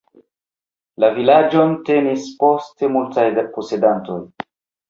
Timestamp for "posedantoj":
3.59-4.19